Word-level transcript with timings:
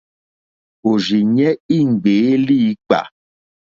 Òrzìɲɛ́ 0.89 1.51
í 1.75 1.77
ŋɡbèé 1.91 2.31
líǐpkà. 2.45 2.99